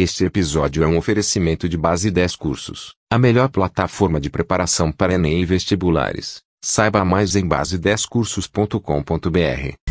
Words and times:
Este 0.00 0.24
episódio 0.24 0.84
é 0.84 0.86
um 0.86 0.96
oferecimento 0.96 1.68
de 1.68 1.76
Base 1.76 2.08
10 2.08 2.36
Cursos, 2.36 2.94
a 3.12 3.18
melhor 3.18 3.48
plataforma 3.48 4.20
de 4.20 4.30
preparação 4.30 4.92
para 4.92 5.14
Enem 5.14 5.42
e 5.42 5.44
vestibulares. 5.44 6.40
Saiba 6.64 7.04
mais 7.04 7.34
em 7.34 7.44
base10cursos.com.br. 7.44 9.87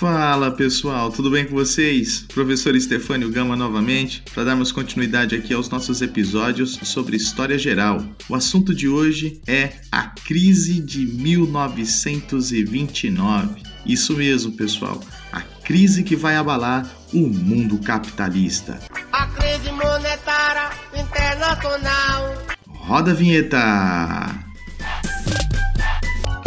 Fala 0.00 0.50
pessoal, 0.50 1.12
tudo 1.12 1.30
bem 1.30 1.44
com 1.44 1.54
vocês? 1.54 2.24
Professor 2.32 2.74
Estefânio 2.74 3.28
Gama 3.28 3.54
novamente, 3.54 4.24
para 4.32 4.44
darmos 4.44 4.72
continuidade 4.72 5.34
aqui 5.34 5.52
aos 5.52 5.68
nossos 5.68 6.00
episódios 6.00 6.80
sobre 6.84 7.18
história 7.18 7.58
geral. 7.58 8.02
O 8.26 8.34
assunto 8.34 8.74
de 8.74 8.88
hoje 8.88 9.42
é 9.46 9.74
a 9.92 10.04
crise 10.04 10.80
de 10.80 11.04
1929. 11.04 13.62
Isso 13.84 14.16
mesmo, 14.16 14.52
pessoal, 14.52 14.98
a 15.30 15.42
crise 15.42 16.02
que 16.02 16.16
vai 16.16 16.34
abalar 16.34 16.90
o 17.12 17.28
mundo 17.28 17.78
capitalista. 17.80 18.80
A 19.12 19.26
crise 19.26 19.70
monetária 19.70 20.70
internacional. 20.94 22.42
Roda 22.66 23.10
a 23.10 23.14
vinheta! 23.14 24.34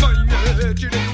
Mãe, 0.02 0.16
tirei 0.74 1.13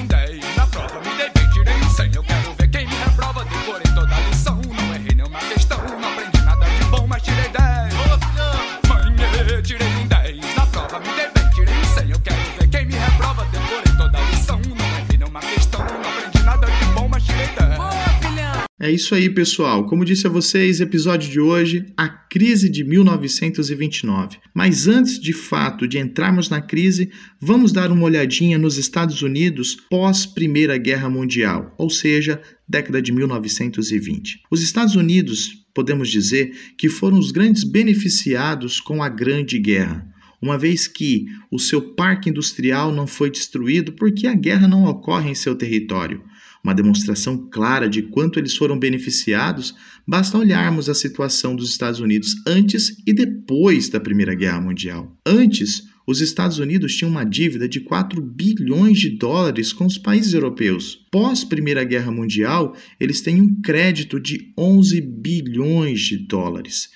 É 18.90 18.92
isso 18.92 19.14
aí, 19.14 19.30
pessoal. 19.30 19.86
Como 19.86 20.04
disse 20.04 20.26
a 20.26 20.30
vocês, 20.30 20.80
episódio 20.80 21.30
de 21.30 21.38
hoje, 21.38 21.86
a 21.96 22.08
crise 22.08 22.68
de 22.68 22.82
1929. 22.82 24.38
Mas 24.52 24.88
antes 24.88 25.20
de 25.20 25.32
fato 25.32 25.86
de 25.86 25.96
entrarmos 25.96 26.48
na 26.48 26.60
crise, 26.60 27.08
vamos 27.40 27.70
dar 27.70 27.92
uma 27.92 28.02
olhadinha 28.02 28.58
nos 28.58 28.78
Estados 28.78 29.22
Unidos 29.22 29.76
pós 29.88 30.26
Primeira 30.26 30.76
Guerra 30.76 31.08
Mundial, 31.08 31.72
ou 31.78 31.88
seja, 31.88 32.42
década 32.68 33.00
de 33.00 33.12
1920. 33.12 34.40
Os 34.50 34.60
Estados 34.60 34.96
Unidos, 34.96 35.64
podemos 35.72 36.10
dizer, 36.10 36.52
que 36.76 36.88
foram 36.88 37.16
os 37.16 37.30
grandes 37.30 37.62
beneficiados 37.62 38.80
com 38.80 39.04
a 39.04 39.08
Grande 39.08 39.56
Guerra 39.60 40.04
uma 40.42 40.56
vez 40.56 40.88
que 40.88 41.26
o 41.50 41.58
seu 41.58 41.82
parque 41.94 42.30
industrial 42.30 42.90
não 42.90 43.06
foi 43.06 43.30
destruído 43.30 43.92
porque 43.92 44.26
a 44.26 44.34
guerra 44.34 44.66
não 44.66 44.86
ocorre 44.86 45.30
em 45.30 45.34
seu 45.34 45.54
território. 45.54 46.22
Uma 46.62 46.74
demonstração 46.74 47.48
clara 47.50 47.88
de 47.88 48.02
quanto 48.02 48.38
eles 48.38 48.56
foram 48.56 48.78
beneficiados, 48.78 49.74
basta 50.06 50.36
olharmos 50.36 50.88
a 50.88 50.94
situação 50.94 51.56
dos 51.56 51.70
Estados 51.70 52.00
Unidos 52.00 52.34
antes 52.46 52.96
e 53.06 53.12
depois 53.12 53.88
da 53.88 53.98
Primeira 53.98 54.34
Guerra 54.34 54.60
Mundial. 54.60 55.16
Antes, 55.24 55.88
os 56.06 56.20
Estados 56.20 56.58
Unidos 56.58 56.96
tinham 56.96 57.10
uma 57.10 57.24
dívida 57.24 57.68
de 57.68 57.80
4 57.80 58.20
bilhões 58.20 58.98
de 58.98 59.10
dólares 59.10 59.72
com 59.72 59.86
os 59.86 59.96
países 59.96 60.34
europeus. 60.34 61.06
Pós 61.10 61.44
Primeira 61.44 61.84
Guerra 61.84 62.10
Mundial, 62.10 62.76
eles 62.98 63.20
têm 63.20 63.40
um 63.40 63.60
crédito 63.62 64.18
de 64.18 64.52
11 64.58 65.00
bilhões 65.00 66.00
de 66.00 66.18
dólares. 66.18 66.90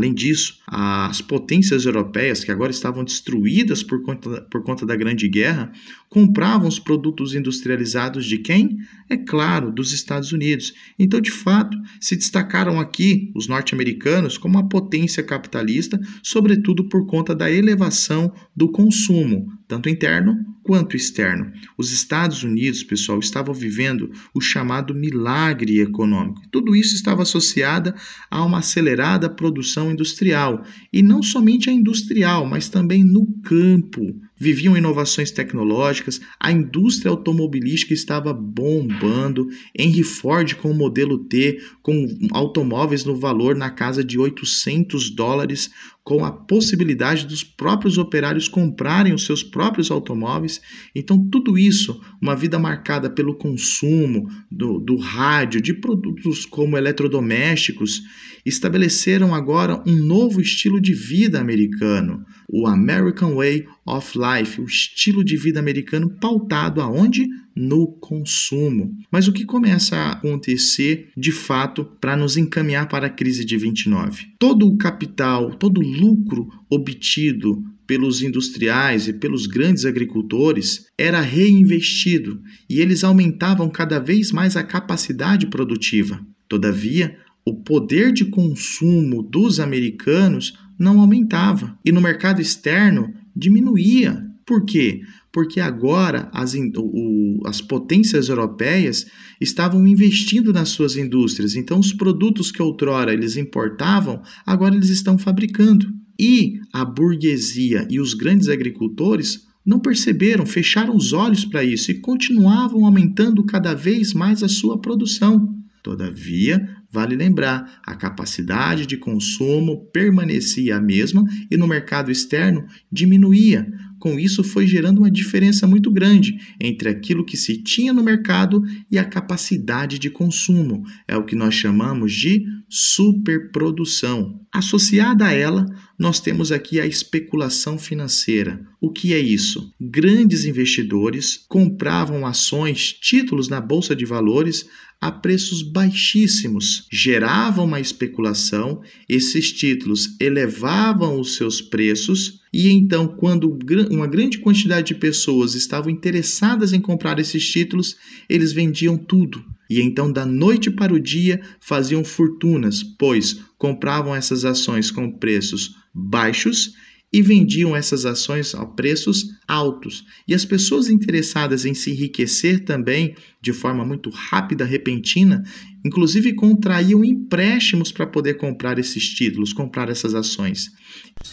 Além 0.00 0.14
disso, 0.14 0.58
as 0.66 1.20
potências 1.20 1.84
europeias, 1.84 2.42
que 2.42 2.50
agora 2.50 2.70
estavam 2.70 3.04
destruídas 3.04 3.82
por 3.82 4.02
conta, 4.02 4.40
por 4.50 4.62
conta 4.62 4.86
da 4.86 4.96
Grande 4.96 5.28
Guerra, 5.28 5.70
compravam 6.08 6.66
os 6.66 6.78
produtos 6.78 7.34
industrializados 7.34 8.24
de 8.24 8.38
quem? 8.38 8.78
É 9.10 9.18
claro, 9.18 9.70
dos 9.70 9.92
Estados 9.92 10.32
Unidos. 10.32 10.72
Então, 10.98 11.20
de 11.20 11.30
fato, 11.30 11.76
se 12.00 12.16
destacaram 12.16 12.80
aqui 12.80 13.30
os 13.34 13.46
norte-americanos 13.46 14.38
como 14.38 14.56
uma 14.56 14.70
potência 14.70 15.22
capitalista, 15.22 16.00
sobretudo 16.22 16.88
por 16.88 17.06
conta 17.06 17.34
da 17.34 17.52
elevação 17.52 18.32
do 18.56 18.72
consumo, 18.72 19.52
tanto 19.68 19.90
interno 19.90 20.34
quanto 20.62 20.96
externo. 20.96 21.50
Os 21.76 21.90
Estados 21.90 22.42
Unidos, 22.42 22.82
pessoal, 22.82 23.18
estavam 23.18 23.54
vivendo 23.54 24.10
o 24.32 24.40
chamado 24.40 24.94
milagre 24.94 25.80
econômico. 25.80 26.42
Tudo 26.50 26.76
isso 26.76 26.94
estava 26.94 27.22
associado 27.22 27.92
a 28.30 28.44
uma 28.44 28.58
acelerada 28.58 29.28
produção 29.28 29.89
industrial, 29.90 30.64
e 30.92 31.02
não 31.02 31.22
somente 31.22 31.68
a 31.68 31.72
industrial, 31.72 32.46
mas 32.46 32.68
também 32.68 33.04
no 33.04 33.26
campo. 33.42 34.00
Viviam 34.36 34.76
inovações 34.76 35.30
tecnológicas, 35.30 36.20
a 36.38 36.50
indústria 36.50 37.10
automobilística 37.10 37.92
estava 37.92 38.32
bombando, 38.32 39.48
Henry 39.78 40.02
Ford 40.02 40.54
com 40.54 40.70
o 40.70 40.74
modelo 40.74 41.18
T, 41.18 41.60
com 41.82 42.06
automóveis 42.32 43.04
no 43.04 43.14
valor 43.14 43.54
na 43.54 43.70
casa 43.70 44.02
de 44.02 44.18
800 44.18 45.10
dólares, 45.10 45.70
com 46.02 46.24
a 46.24 46.32
possibilidade 46.32 47.26
dos 47.26 47.44
próprios 47.44 47.98
operários 47.98 48.48
comprarem 48.48 49.12
os 49.12 49.24
seus 49.24 49.42
próprios 49.42 49.90
automóveis. 49.90 50.60
Então, 50.94 51.22
tudo 51.30 51.58
isso, 51.58 52.00
uma 52.20 52.34
vida 52.34 52.58
marcada 52.58 53.10
pelo 53.10 53.34
consumo 53.34 54.28
do, 54.50 54.78
do 54.78 54.96
rádio, 54.96 55.60
de 55.60 55.74
produtos 55.74 56.46
como 56.46 56.76
eletrodomésticos, 56.76 58.02
estabeleceram 58.44 59.34
agora 59.34 59.82
um 59.86 59.94
novo 59.94 60.40
estilo 60.40 60.80
de 60.80 60.94
vida 60.94 61.38
americano, 61.38 62.24
o 62.48 62.66
American 62.66 63.34
Way 63.34 63.66
of 63.86 64.18
Life, 64.18 64.60
o 64.60 64.64
estilo 64.64 65.22
de 65.22 65.36
vida 65.36 65.60
americano 65.60 66.10
pautado 66.18 66.80
aonde? 66.80 67.28
No 67.54 67.86
consumo. 67.86 68.96
Mas 69.10 69.28
o 69.28 69.32
que 69.32 69.44
começa 69.44 69.96
a 69.96 70.12
acontecer 70.12 71.10
de 71.16 71.32
fato 71.32 71.84
para 72.00 72.16
nos 72.16 72.36
encaminhar 72.36 72.88
para 72.88 73.06
a 73.06 73.10
crise 73.10 73.44
de 73.44 73.56
29? 73.56 74.34
Todo 74.38 74.66
o 74.66 74.76
capital, 74.76 75.54
todo 75.54 75.78
o 75.78 75.84
lucro 75.84 76.48
obtido 76.70 77.62
pelos 77.90 78.22
industriais 78.22 79.08
e 79.08 79.12
pelos 79.12 79.46
grandes 79.46 79.84
agricultores 79.84 80.86
era 80.96 81.20
reinvestido 81.20 82.40
e 82.68 82.80
eles 82.80 83.02
aumentavam 83.02 83.68
cada 83.68 83.98
vez 83.98 84.30
mais 84.30 84.56
a 84.56 84.62
capacidade 84.62 85.48
produtiva. 85.48 86.24
Todavia, 86.48 87.16
o 87.44 87.54
poder 87.54 88.12
de 88.12 88.26
consumo 88.26 89.24
dos 89.24 89.58
americanos 89.58 90.56
não 90.78 91.00
aumentava 91.00 91.76
e 91.84 91.90
no 91.90 92.00
mercado 92.00 92.40
externo 92.40 93.12
diminuía. 93.34 94.24
Por 94.46 94.64
quê? 94.64 95.02
Porque 95.32 95.60
agora 95.60 96.28
as, 96.32 96.54
o, 96.54 97.40
as 97.46 97.60
potências 97.60 98.28
europeias 98.28 99.06
estavam 99.40 99.86
investindo 99.86 100.52
nas 100.52 100.70
suas 100.70 100.96
indústrias, 100.96 101.54
então 101.54 101.78
os 101.78 101.92
produtos 101.92 102.50
que 102.50 102.60
outrora 102.60 103.12
eles 103.12 103.36
importavam, 103.36 104.22
agora 104.44 104.74
eles 104.74 104.90
estão 104.90 105.16
fabricando. 105.16 105.86
E 106.18 106.60
a 106.72 106.84
burguesia 106.84 107.86
e 107.88 108.00
os 108.00 108.12
grandes 108.12 108.48
agricultores 108.48 109.46
não 109.64 109.78
perceberam, 109.78 110.44
fecharam 110.44 110.96
os 110.96 111.12
olhos 111.12 111.44
para 111.44 111.62
isso 111.62 111.90
e 111.90 112.00
continuavam 112.00 112.84
aumentando 112.84 113.44
cada 113.44 113.74
vez 113.74 114.12
mais 114.12 114.42
a 114.42 114.48
sua 114.48 114.80
produção. 114.80 115.56
Todavia, 115.82 116.68
vale 116.90 117.16
lembrar, 117.16 117.80
a 117.86 117.94
capacidade 117.94 118.84
de 118.84 118.98
consumo 118.98 119.86
permanecia 119.92 120.76
a 120.76 120.80
mesma 120.80 121.24
e 121.50 121.56
no 121.56 121.66
mercado 121.66 122.10
externo 122.10 122.66
diminuía. 122.92 123.66
Com 124.00 124.18
isso, 124.18 124.42
foi 124.42 124.66
gerando 124.66 124.98
uma 124.98 125.10
diferença 125.10 125.66
muito 125.66 125.90
grande 125.90 126.38
entre 126.58 126.88
aquilo 126.88 127.24
que 127.24 127.36
se 127.36 127.62
tinha 127.62 127.92
no 127.92 128.02
mercado 128.02 128.64
e 128.90 128.98
a 128.98 129.04
capacidade 129.04 129.98
de 129.98 130.08
consumo. 130.08 130.82
É 131.06 131.18
o 131.18 131.24
que 131.24 131.36
nós 131.36 131.54
chamamos 131.54 132.14
de 132.14 132.46
superprodução. 132.66 134.40
Associada 134.50 135.26
a 135.26 135.32
ela, 135.32 135.66
nós 135.98 136.18
temos 136.18 136.50
aqui 136.50 136.80
a 136.80 136.86
especulação 136.86 137.78
financeira. 137.78 138.66
O 138.80 138.90
que 138.90 139.12
é 139.12 139.18
isso? 139.18 139.70
Grandes 139.78 140.46
investidores 140.46 141.44
compravam 141.46 142.26
ações, 142.26 142.94
títulos 142.94 143.50
na 143.50 143.60
bolsa 143.60 143.94
de 143.94 144.06
valores 144.06 144.66
a 144.98 145.10
preços 145.10 145.62
baixíssimos, 145.62 146.86
geravam 146.90 147.64
uma 147.64 147.80
especulação, 147.80 148.82
esses 149.08 149.50
títulos 149.52 150.16
elevavam 150.20 151.18
os 151.18 151.36
seus 151.36 151.60
preços 151.62 152.39
e 152.52 152.68
então, 152.70 153.06
quando 153.06 153.56
uma 153.90 154.08
grande 154.08 154.38
quantidade 154.38 154.88
de 154.88 154.94
pessoas 154.96 155.54
estavam 155.54 155.90
interessadas 155.90 156.72
em 156.72 156.80
comprar 156.80 157.18
esses 157.20 157.48
títulos, 157.48 157.96
eles 158.28 158.52
vendiam 158.52 158.96
tudo. 158.96 159.44
E 159.68 159.80
então, 159.80 160.12
da 160.12 160.26
noite 160.26 160.68
para 160.68 160.92
o 160.92 160.98
dia, 160.98 161.40
faziam 161.60 162.02
fortunas, 162.02 162.82
pois 162.82 163.40
compravam 163.56 164.14
essas 164.14 164.44
ações 164.44 164.90
com 164.90 165.12
preços 165.12 165.76
baixos 165.94 166.74
e 167.12 167.20
vendiam 167.22 167.74
essas 167.74 168.06
ações 168.06 168.54
a 168.54 168.64
preços 168.64 169.26
altos. 169.46 170.04
E 170.28 170.34
as 170.34 170.44
pessoas 170.44 170.88
interessadas 170.88 171.64
em 171.64 171.74
se 171.74 171.90
enriquecer 171.90 172.64
também, 172.64 173.16
de 173.40 173.52
forma 173.52 173.84
muito 173.84 174.10
rápida, 174.10 174.64
repentina, 174.64 175.42
inclusive 175.84 176.34
contraíam 176.34 177.04
empréstimos 177.04 177.90
para 177.90 178.06
poder 178.06 178.34
comprar 178.34 178.78
esses 178.78 179.08
títulos, 179.08 179.52
comprar 179.52 179.88
essas 179.88 180.14
ações. 180.14 180.70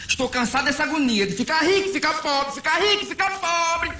Estou 0.08 0.28
cansado 0.30 0.66
dessa 0.66 0.84
agonia 0.84 1.28
de 1.28 1.34
ficar 1.34 1.60
rico, 1.60 1.90
ficar 1.90 2.22
pobre, 2.22 2.56
ficar 2.56 2.80
rico, 2.80 3.06
ficar 3.06 3.40
pobre. 3.40 3.97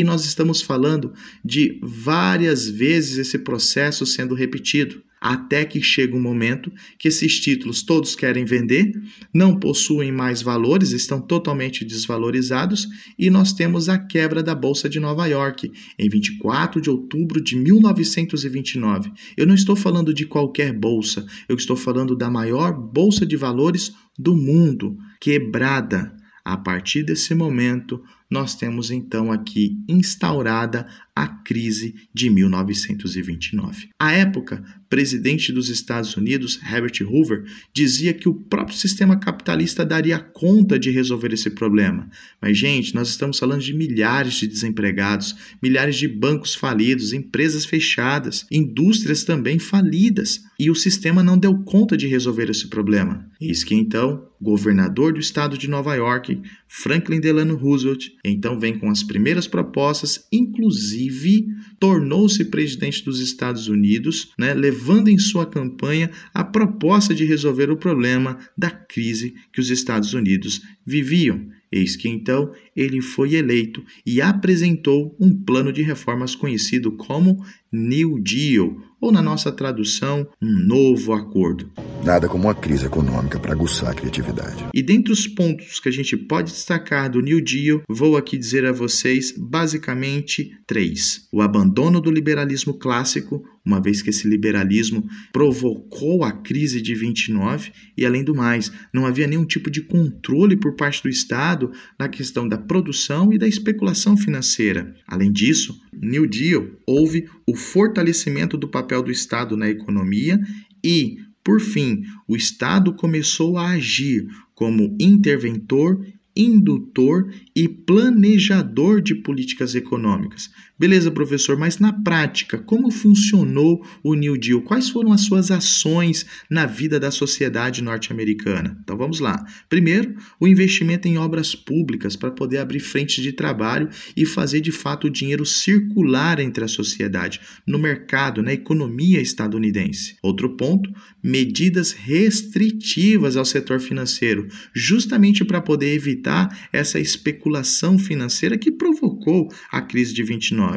E 0.00 0.04
nós 0.04 0.24
estamos 0.24 0.62
falando 0.62 1.12
de 1.44 1.78
várias 1.82 2.66
vezes 2.66 3.18
esse 3.18 3.38
processo 3.38 4.06
sendo 4.06 4.34
repetido 4.34 5.02
até 5.20 5.62
que 5.62 5.82
chega 5.82 6.16
um 6.16 6.22
momento 6.22 6.72
que 6.98 7.06
esses 7.06 7.38
títulos 7.38 7.82
todos 7.82 8.16
querem 8.16 8.46
vender, 8.46 8.92
não 9.34 9.60
possuem 9.60 10.10
mais 10.10 10.40
valores, 10.40 10.92
estão 10.92 11.20
totalmente 11.20 11.84
desvalorizados 11.84 12.88
e 13.18 13.28
nós 13.28 13.52
temos 13.52 13.90
a 13.90 13.98
quebra 13.98 14.42
da 14.42 14.54
Bolsa 14.54 14.88
de 14.88 14.98
Nova 14.98 15.26
York 15.26 15.70
em 15.98 16.08
24 16.08 16.80
de 16.80 16.88
outubro 16.88 17.38
de 17.38 17.54
1929. 17.56 19.12
Eu 19.36 19.46
não 19.46 19.54
estou 19.54 19.76
falando 19.76 20.14
de 20.14 20.24
qualquer 20.24 20.72
bolsa, 20.72 21.26
eu 21.46 21.56
estou 21.56 21.76
falando 21.76 22.16
da 22.16 22.30
maior 22.30 22.72
bolsa 22.72 23.26
de 23.26 23.36
valores 23.36 23.92
do 24.18 24.34
mundo, 24.34 24.96
quebrada. 25.20 26.18
A 26.42 26.56
partir 26.56 27.02
desse 27.02 27.34
momento, 27.34 28.02
nós 28.30 28.54
temos 28.54 28.90
então 28.90 29.32
aqui 29.32 29.82
instaurada 29.88 30.86
a 31.14 31.26
crise 31.26 31.94
de 32.14 32.30
1929. 32.30 33.90
À 33.98 34.12
época, 34.12 34.64
presidente 34.88 35.52
dos 35.52 35.68
Estados 35.68 36.16
Unidos, 36.16 36.58
Herbert 36.62 37.02
Hoover, 37.02 37.44
dizia 37.74 38.14
que 38.14 38.28
o 38.28 38.34
próprio 38.34 38.76
sistema 38.76 39.18
capitalista 39.18 39.84
daria 39.84 40.18
conta 40.18 40.78
de 40.78 40.90
resolver 40.90 41.32
esse 41.32 41.50
problema. 41.50 42.08
Mas, 42.40 42.56
gente, 42.56 42.94
nós 42.94 43.08
estamos 43.08 43.38
falando 43.38 43.60
de 43.60 43.74
milhares 43.74 44.34
de 44.34 44.46
desempregados, 44.46 45.34
milhares 45.62 45.96
de 45.96 46.08
bancos 46.08 46.54
falidos, 46.54 47.12
empresas 47.12 47.64
fechadas, 47.64 48.46
indústrias 48.50 49.22
também 49.24 49.58
falidas, 49.58 50.42
e 50.58 50.70
o 50.70 50.74
sistema 50.74 51.22
não 51.22 51.38
deu 51.38 51.58
conta 51.64 51.96
de 51.96 52.06
resolver 52.06 52.50
esse 52.50 52.68
problema. 52.68 53.28
Eis 53.40 53.64
que 53.64 53.74
então, 53.74 54.28
governador 54.40 55.12
do 55.12 55.20
estado 55.20 55.56
de 55.56 55.68
Nova 55.68 55.94
York, 55.94 56.40
Franklin 56.66 57.20
Delano 57.20 57.56
Roosevelt, 57.56 58.10
então 58.24 58.58
vem 58.58 58.78
com 58.78 58.90
as 58.90 59.02
primeiras 59.02 59.46
propostas, 59.46 60.26
inclusive 60.32 61.46
tornou-se 61.78 62.44
presidente 62.46 63.04
dos 63.04 63.20
Estados 63.20 63.68
Unidos, 63.68 64.32
né, 64.38 64.52
levando 64.54 65.08
em 65.08 65.18
sua 65.18 65.46
campanha 65.46 66.10
a 66.34 66.44
proposta 66.44 67.14
de 67.14 67.24
resolver 67.24 67.70
o 67.70 67.76
problema 67.76 68.38
da 68.56 68.70
crise 68.70 69.34
que 69.52 69.60
os 69.60 69.70
Estados 69.70 70.12
Unidos 70.12 70.60
viviam. 70.84 71.48
Eis 71.72 71.94
que 71.94 72.08
então 72.08 72.52
ele 72.74 73.00
foi 73.00 73.34
eleito 73.34 73.84
e 74.04 74.20
apresentou 74.20 75.16
um 75.20 75.32
plano 75.32 75.72
de 75.72 75.82
reformas 75.82 76.34
conhecido 76.34 76.90
como 76.92 77.44
New 77.72 78.18
Deal, 78.20 78.76
ou 79.00 79.12
na 79.12 79.22
nossa 79.22 79.52
tradução, 79.52 80.28
um 80.42 80.50
novo 80.66 81.12
acordo. 81.12 81.70
Nada 82.02 82.26
como 82.28 82.44
uma 82.44 82.54
crise 82.54 82.86
econômica 82.86 83.38
para 83.38 83.52
aguçar 83.52 83.90
a 83.90 83.94
criatividade. 83.94 84.64
E 84.72 84.82
dentre 84.82 85.12
os 85.12 85.26
pontos 85.26 85.78
que 85.78 85.88
a 85.88 85.92
gente 85.92 86.16
pode 86.16 86.50
destacar 86.50 87.10
do 87.10 87.20
New 87.20 87.44
Deal, 87.44 87.82
vou 87.86 88.16
aqui 88.16 88.38
dizer 88.38 88.64
a 88.64 88.72
vocês 88.72 89.34
basicamente 89.36 90.50
três: 90.66 91.28
o 91.30 91.42
abandono 91.42 92.00
do 92.00 92.10
liberalismo 92.10 92.72
clássico, 92.72 93.44
uma 93.62 93.82
vez 93.82 94.00
que 94.00 94.08
esse 94.08 94.26
liberalismo 94.26 95.06
provocou 95.30 96.24
a 96.24 96.32
crise 96.32 96.80
de 96.80 96.94
29 96.94 97.70
e 97.94 98.06
além 98.06 98.24
do 98.24 98.34
mais, 98.34 98.72
não 98.94 99.04
havia 99.04 99.26
nenhum 99.26 99.44
tipo 99.44 99.70
de 99.70 99.82
controle 99.82 100.56
por 100.56 100.76
parte 100.76 101.02
do 101.02 101.08
Estado 101.10 101.70
na 101.98 102.08
questão 102.08 102.48
da 102.48 102.56
produção 102.56 103.30
e 103.30 103.38
da 103.38 103.46
especulação 103.46 104.16
financeira. 104.16 104.94
Além 105.06 105.30
disso, 105.30 105.78
New 105.92 106.26
Deal 106.26 106.66
houve 106.86 107.28
o 107.46 107.54
fortalecimento 107.54 108.56
do 108.56 108.68
papel 108.68 109.02
do 109.02 109.10
Estado 109.10 109.54
na 109.54 109.68
economia 109.68 110.40
e, 110.82 111.18
por 111.42 111.60
fim, 111.60 112.02
o 112.28 112.36
Estado 112.36 112.94
começou 112.94 113.56
a 113.56 113.70
agir 113.70 114.26
como 114.54 114.96
interventor 115.00 116.04
indutor 116.36 117.32
e 117.54 117.68
planejador 117.68 119.02
de 119.02 119.14
políticas 119.14 119.74
econômicas. 119.74 120.50
Beleza, 120.80 121.10
professor, 121.10 121.58
mas 121.58 121.78
na 121.78 121.92
prática, 121.92 122.56
como 122.56 122.90
funcionou 122.90 123.86
o 124.02 124.14
New 124.14 124.34
Deal? 124.38 124.62
Quais 124.62 124.88
foram 124.88 125.12
as 125.12 125.20
suas 125.20 125.50
ações 125.50 126.24
na 126.48 126.64
vida 126.64 126.98
da 126.98 127.10
sociedade 127.10 127.82
norte-americana? 127.82 128.78
Então 128.82 128.96
vamos 128.96 129.20
lá. 129.20 129.44
Primeiro, 129.68 130.14
o 130.40 130.48
investimento 130.48 131.06
em 131.06 131.18
obras 131.18 131.54
públicas 131.54 132.16
para 132.16 132.30
poder 132.30 132.56
abrir 132.56 132.80
frentes 132.80 133.22
de 133.22 133.30
trabalho 133.30 133.90
e 134.16 134.24
fazer 134.24 134.62
de 134.62 134.72
fato 134.72 135.08
o 135.08 135.10
dinheiro 135.10 135.44
circular 135.44 136.40
entre 136.40 136.64
a 136.64 136.68
sociedade, 136.68 137.42
no 137.66 137.78
mercado, 137.78 138.42
na 138.42 138.54
economia 138.54 139.20
estadunidense. 139.20 140.16
Outro 140.22 140.56
ponto, 140.56 140.90
medidas 141.22 141.92
restritivas 141.92 143.36
ao 143.36 143.44
setor 143.44 143.80
financeiro, 143.80 144.48
justamente 144.74 145.44
para 145.44 145.60
poder 145.60 145.92
evitar 145.92 146.70
essa 146.72 146.98
especulação 146.98 147.98
financeira 147.98 148.56
que 148.56 148.72
provocou 148.72 149.52
a 149.70 149.82
crise 149.82 150.14
de 150.14 150.22
29. 150.22 150.69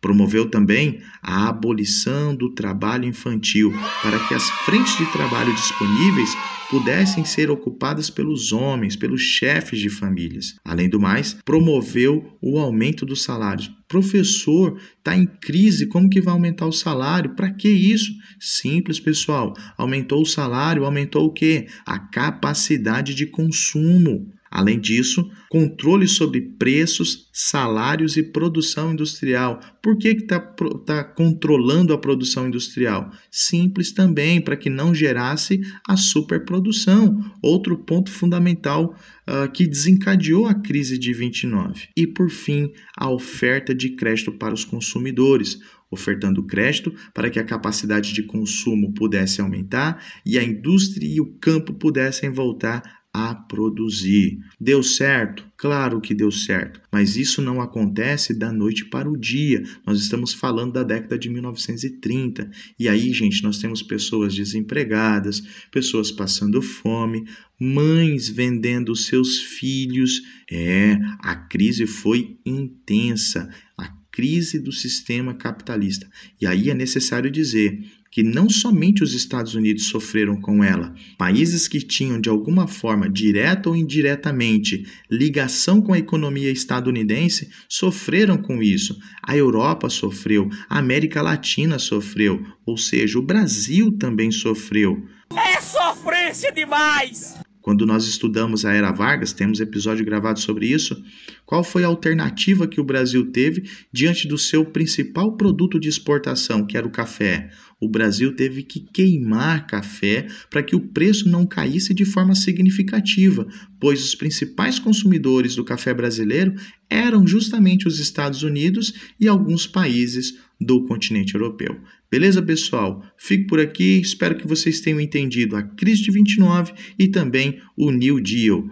Promoveu 0.00 0.50
também 0.50 1.00
a 1.22 1.48
abolição 1.48 2.34
do 2.34 2.52
trabalho 2.52 3.04
infantil, 3.04 3.72
para 4.02 4.18
que 4.26 4.34
as 4.34 4.50
frentes 4.64 4.98
de 4.98 5.06
trabalho 5.12 5.54
disponíveis 5.54 6.36
pudessem 6.72 7.22
ser 7.24 7.50
ocupadas 7.50 8.08
pelos 8.08 8.50
homens, 8.50 8.96
pelos 8.96 9.20
chefes 9.20 9.78
de 9.78 9.90
famílias. 9.90 10.56
Além 10.64 10.88
do 10.88 10.98
mais, 10.98 11.36
promoveu 11.44 12.36
o 12.40 12.58
aumento 12.58 13.04
dos 13.04 13.22
salários. 13.22 13.70
Professor, 13.86 14.80
está 14.96 15.14
em 15.14 15.26
crise, 15.26 15.86
como 15.86 16.08
que 16.08 16.20
vai 16.20 16.32
aumentar 16.32 16.66
o 16.66 16.72
salário? 16.72 17.36
Para 17.36 17.52
que 17.52 17.68
isso? 17.68 18.10
Simples, 18.40 18.98
pessoal. 18.98 19.52
Aumentou 19.76 20.22
o 20.22 20.26
salário, 20.26 20.86
aumentou 20.86 21.26
o 21.26 21.32
quê? 21.32 21.66
A 21.84 21.98
capacidade 21.98 23.14
de 23.14 23.26
consumo. 23.26 24.32
Além 24.52 24.78
disso, 24.78 25.30
controle 25.48 26.06
sobre 26.06 26.42
preços, 26.42 27.26
salários 27.32 28.18
e 28.18 28.22
produção 28.22 28.92
industrial. 28.92 29.58
Por 29.82 29.96
que 29.96 30.08
está 30.08 30.38
tá 30.84 31.02
controlando 31.02 31.94
a 31.94 31.98
produção 31.98 32.48
industrial? 32.48 33.10
Simples 33.30 33.92
também, 33.92 34.42
para 34.42 34.54
que 34.54 34.68
não 34.68 34.94
gerasse 34.94 35.62
a 35.88 35.96
superprodução. 35.96 37.18
Outro 37.40 37.78
ponto 37.78 38.10
fundamental 38.10 38.94
uh, 39.26 39.50
que 39.50 39.66
desencadeou 39.66 40.46
a 40.46 40.52
crise 40.52 40.98
de 40.98 41.14
29. 41.14 41.88
E, 41.96 42.06
por 42.06 42.28
fim, 42.28 42.70
a 42.94 43.10
oferta 43.10 43.74
de 43.74 43.96
crédito 43.96 44.32
para 44.32 44.52
os 44.52 44.66
consumidores 44.66 45.58
ofertando 45.90 46.42
crédito 46.42 46.90
para 47.12 47.28
que 47.28 47.38
a 47.38 47.44
capacidade 47.44 48.14
de 48.14 48.22
consumo 48.22 48.94
pudesse 48.94 49.42
aumentar 49.42 50.02
e 50.24 50.38
a 50.38 50.42
indústria 50.42 51.06
e 51.06 51.20
o 51.20 51.34
campo 51.34 51.74
pudessem 51.74 52.30
voltar 52.30 53.01
a 53.12 53.34
produzir. 53.34 54.38
Deu 54.58 54.82
certo? 54.82 55.44
Claro 55.56 56.00
que 56.00 56.14
deu 56.14 56.30
certo, 56.30 56.80
mas 56.90 57.16
isso 57.16 57.42
não 57.42 57.60
acontece 57.60 58.32
da 58.32 58.50
noite 58.50 58.86
para 58.86 59.08
o 59.08 59.16
dia. 59.16 59.62
Nós 59.86 60.00
estamos 60.00 60.32
falando 60.32 60.72
da 60.72 60.82
década 60.82 61.18
de 61.18 61.28
1930. 61.28 62.50
E 62.78 62.88
aí, 62.88 63.12
gente, 63.12 63.42
nós 63.42 63.58
temos 63.58 63.82
pessoas 63.82 64.34
desempregadas, 64.34 65.42
pessoas 65.70 66.10
passando 66.10 66.62
fome, 66.62 67.24
mães 67.60 68.28
vendendo 68.28 68.96
seus 68.96 69.38
filhos. 69.38 70.22
É, 70.50 70.98
a 71.18 71.36
crise 71.36 71.86
foi 71.86 72.38
intensa. 72.46 73.48
A 73.76 73.88
crise 74.10 74.58
do 74.58 74.72
sistema 74.72 75.34
capitalista. 75.34 76.08
E 76.40 76.46
aí 76.46 76.70
é 76.70 76.74
necessário 76.74 77.30
dizer 77.30 77.78
que 78.12 78.22
não 78.22 78.48
somente 78.48 79.02
os 79.02 79.14
Estados 79.14 79.54
Unidos 79.54 79.86
sofreram 79.86 80.38
com 80.38 80.62
ela, 80.62 80.94
países 81.16 81.66
que 81.66 81.80
tinham 81.80 82.20
de 82.20 82.28
alguma 82.28 82.68
forma, 82.68 83.08
direta 83.08 83.70
ou 83.70 83.74
indiretamente, 83.74 84.86
ligação 85.10 85.80
com 85.80 85.94
a 85.94 85.98
economia 85.98 86.50
estadunidense 86.50 87.48
sofreram 87.66 88.36
com 88.36 88.62
isso. 88.62 88.98
A 89.22 89.34
Europa 89.34 89.88
sofreu, 89.88 90.50
a 90.68 90.78
América 90.78 91.22
Latina 91.22 91.78
sofreu, 91.78 92.44
ou 92.66 92.76
seja, 92.76 93.18
o 93.18 93.22
Brasil 93.22 93.90
também 93.98 94.30
sofreu. 94.30 95.02
É 95.34 95.58
sofrência 95.62 96.52
demais! 96.52 97.41
Quando 97.62 97.86
nós 97.86 98.08
estudamos 98.08 98.64
a 98.64 98.72
Era 98.72 98.90
Vargas, 98.90 99.32
temos 99.32 99.60
episódio 99.60 100.04
gravado 100.04 100.40
sobre 100.40 100.66
isso. 100.66 101.00
Qual 101.46 101.62
foi 101.62 101.84
a 101.84 101.86
alternativa 101.86 102.66
que 102.66 102.80
o 102.80 102.84
Brasil 102.84 103.30
teve 103.30 103.70
diante 103.92 104.26
do 104.26 104.36
seu 104.36 104.64
principal 104.64 105.36
produto 105.36 105.78
de 105.78 105.88
exportação, 105.88 106.66
que 106.66 106.76
era 106.76 106.86
o 106.86 106.90
café? 106.90 107.50
O 107.80 107.88
Brasil 107.88 108.34
teve 108.34 108.64
que 108.64 108.80
queimar 108.80 109.66
café 109.66 110.26
para 110.50 110.62
que 110.62 110.74
o 110.74 110.80
preço 110.80 111.28
não 111.28 111.46
caísse 111.46 111.94
de 111.94 112.04
forma 112.04 112.34
significativa, 112.34 113.46
pois 113.80 114.04
os 114.04 114.14
principais 114.16 114.80
consumidores 114.80 115.54
do 115.54 115.64
café 115.64 115.94
brasileiro 115.94 116.54
eram 116.90 117.24
justamente 117.26 117.86
os 117.86 118.00
Estados 118.00 118.42
Unidos 118.42 118.92
e 119.20 119.28
alguns 119.28 119.68
países 119.68 120.34
do 120.60 120.84
continente 120.84 121.34
europeu. 121.34 121.80
Beleza, 122.12 122.42
pessoal? 122.42 123.02
Fico 123.16 123.46
por 123.46 123.58
aqui, 123.58 123.98
espero 123.98 124.34
que 124.34 124.46
vocês 124.46 124.82
tenham 124.82 125.00
entendido 125.00 125.56
a 125.56 125.62
crise 125.62 126.02
de 126.02 126.10
29 126.10 126.74
e 126.98 127.08
também 127.08 127.58
o 127.74 127.90
New 127.90 128.20
Deal. 128.20 128.68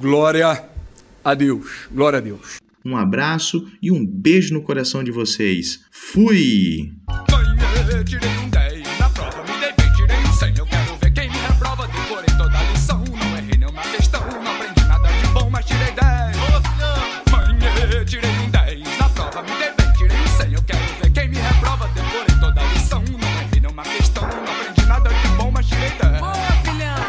Glória 0.00 0.64
a 1.24 1.34
Deus. 1.34 1.88
Glória 1.90 2.18
a 2.18 2.22
Deus. 2.22 2.58
Um 2.84 2.96
abraço 2.96 3.66
e 3.82 3.90
um 3.90 4.06
beijo 4.06 4.54
no 4.54 4.62
coração 4.62 5.02
de 5.02 5.10
vocês. 5.10 5.80
Fui! 5.90 6.92